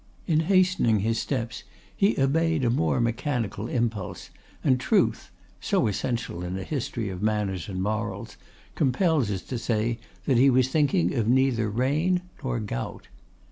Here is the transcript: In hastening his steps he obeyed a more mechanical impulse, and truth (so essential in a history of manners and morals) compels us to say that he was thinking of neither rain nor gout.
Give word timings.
In 0.25 0.39
hastening 0.39 1.01
his 1.01 1.19
steps 1.19 1.61
he 1.95 2.19
obeyed 2.19 2.65
a 2.65 2.71
more 2.71 2.99
mechanical 2.99 3.67
impulse, 3.67 4.31
and 4.63 4.79
truth 4.79 5.29
(so 5.59 5.85
essential 5.85 6.43
in 6.43 6.57
a 6.57 6.63
history 6.63 7.09
of 7.09 7.21
manners 7.21 7.69
and 7.69 7.83
morals) 7.83 8.35
compels 8.73 9.29
us 9.29 9.43
to 9.43 9.59
say 9.59 9.99
that 10.25 10.37
he 10.39 10.49
was 10.49 10.69
thinking 10.69 11.13
of 11.13 11.27
neither 11.27 11.69
rain 11.69 12.23
nor 12.43 12.59
gout. 12.59 13.09